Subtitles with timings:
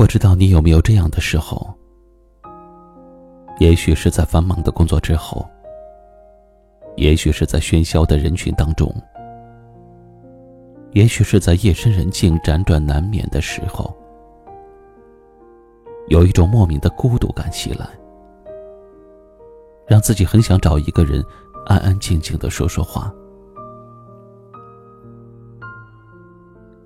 [0.00, 1.70] 不知道你有没有这样的时候？
[3.58, 5.46] 也许是在繁忙的工作之后，
[6.96, 8.90] 也许是在喧嚣的人群当中，
[10.92, 13.94] 也许是在夜深人静、辗转难眠的时候，
[16.08, 17.86] 有一种莫名的孤独感袭来，
[19.86, 21.22] 让自己很想找一个人
[21.66, 23.14] 安安静静的说说话。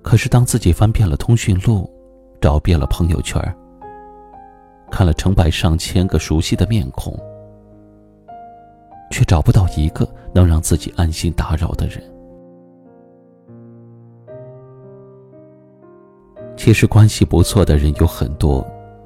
[0.01, 1.89] 可是，当自己翻遍了通讯录，
[2.41, 3.41] 找遍了朋友圈，
[4.91, 7.17] 看了成百上千个熟悉的面孔，
[9.11, 12.01] 却找不到一个能让自己安心打扰的人。
[16.57, 18.65] 其实关系不错的人有很多，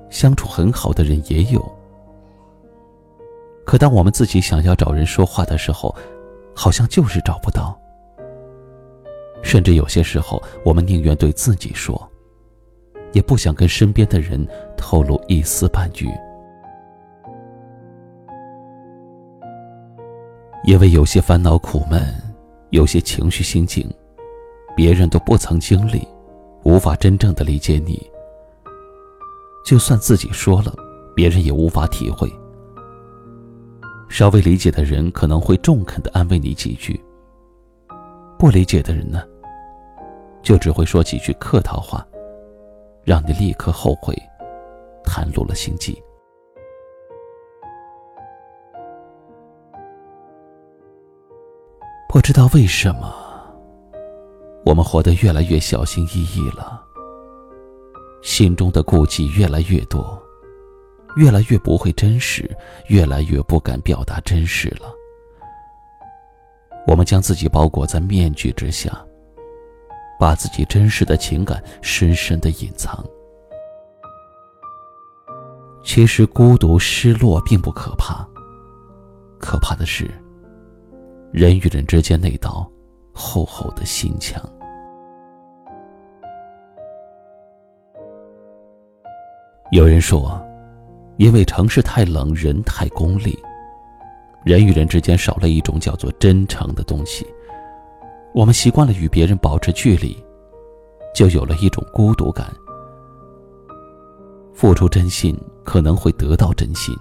[0.10, 1.60] 相处很好的人也有。
[3.66, 5.96] 可当我们自己想要找人说话的时候，
[6.56, 7.80] 好像就是找不到。
[9.44, 12.09] 甚至有些时候，我们宁愿对自己说。
[13.12, 14.46] 也不想跟身边的人
[14.78, 16.08] 透露一丝半句，
[20.64, 22.02] 因为有些烦恼苦闷，
[22.70, 23.90] 有些情绪心境，
[24.76, 26.08] 别人都不曾经历，
[26.64, 28.00] 无法真正的理解你。
[29.66, 30.74] 就算自己说了，
[31.16, 32.32] 别人也无法体会。
[34.08, 37.00] 稍微理解的人可能会中肯的安慰你几句，
[38.38, 39.24] 不理解的人呢，
[40.42, 42.06] 就只会说几句客套话。
[43.10, 44.16] 让你立刻后悔，
[45.04, 46.00] 袒露了心迹。
[52.08, 53.12] 不知道为什么，
[54.64, 56.84] 我们活得越来越小心翼翼了，
[58.22, 60.22] 心中的顾忌越来越多，
[61.16, 62.48] 越来越不会真实，
[62.90, 64.94] 越来越不敢表达真实了。
[66.86, 69.04] 我们将自己包裹在面具之下。
[70.20, 73.04] 把自己真实的情感深深的隐藏。
[75.82, 78.28] 其实孤独、失落并不可怕，
[79.40, 80.12] 可怕的是
[81.32, 82.70] 人与人之间那道
[83.14, 84.44] 厚厚的心墙。
[89.72, 90.40] 有人说，
[91.18, 93.38] 因为城市太冷，人太功利，
[94.44, 97.26] 人与人之间少了一种叫做真诚的东西。
[98.40, 100.18] 我们习惯了与别人保持距离，
[101.14, 102.48] 就有了一种孤独感。
[104.54, 106.96] 付出真心可能会得到真心，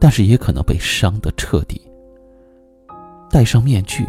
[0.00, 1.80] 但是也可能被伤得彻底。
[3.30, 4.04] 戴上面具，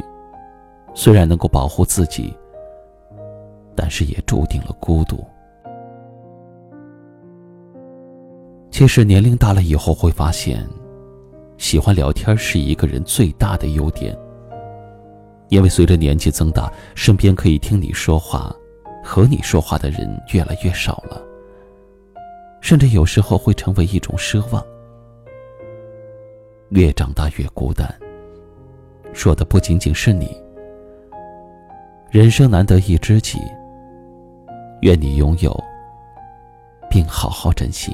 [0.96, 2.36] 虽然能够保护自己，
[3.76, 5.24] 但是也注定了孤独。
[8.72, 10.68] 其实年龄大了以后会发现，
[11.60, 14.18] 喜欢聊天是一个人最大的优点。
[15.52, 18.56] 因为随着年纪增大，身边可以听你说话、
[19.04, 21.22] 和你说话的人越来越少了，
[22.62, 24.66] 甚至有时候会成为一种奢望。
[26.70, 27.94] 越长大越孤单，
[29.12, 30.42] 说的不仅仅是你。
[32.10, 33.38] 人生难得一知己，
[34.84, 35.54] 愿你拥有，
[36.90, 37.94] 并好好珍惜。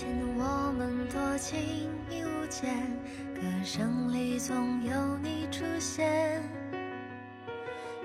[0.00, 1.58] 天的我们多情
[2.08, 2.74] 亦无间，
[3.34, 6.42] 歌声里总有你出现。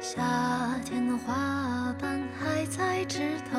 [0.01, 3.57] 夏天的花瓣还在枝头，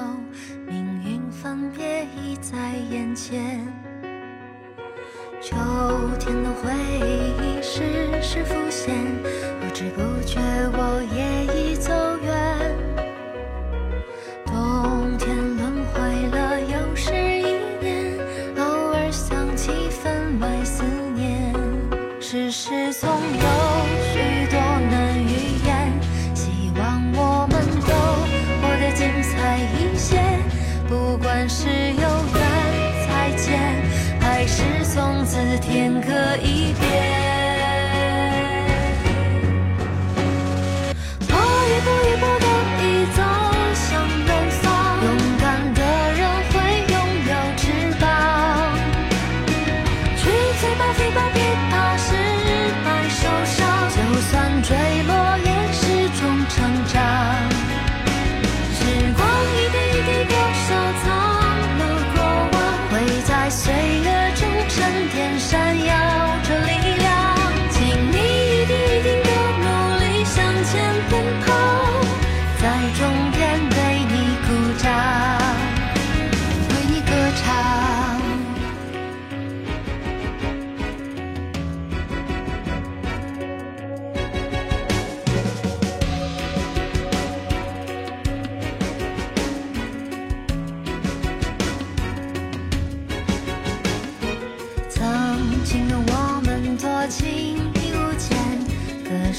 [0.69, 3.67] 命运分别已在眼前。
[5.41, 5.57] 秋
[6.19, 6.71] 天的回
[7.41, 8.95] 忆时时浮现，
[9.63, 10.39] 不知不觉
[10.75, 11.36] 我也
[35.59, 36.56] 天可以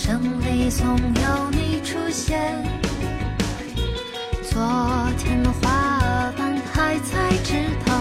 [0.08, 2.40] 等里总有你出现，
[4.42, 4.58] 昨
[5.18, 7.92] 天的花瓣还在枝头，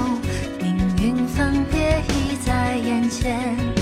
[0.63, 3.76] 命运分别已在眼前。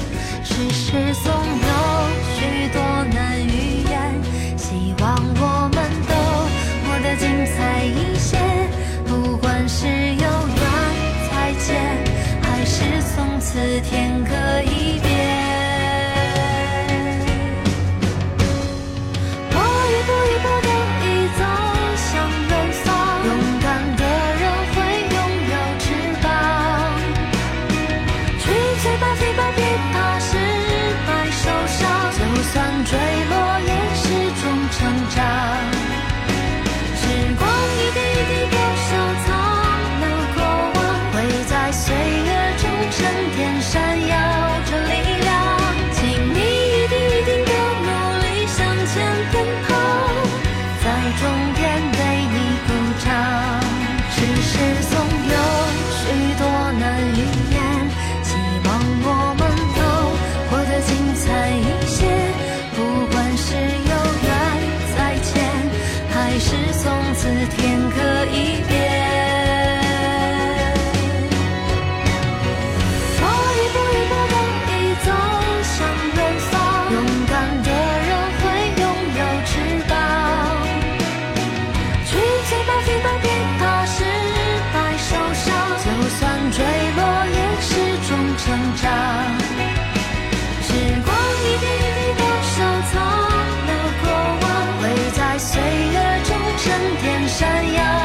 [67.16, 68.13] 此天可
[97.54, 98.03] 怎样？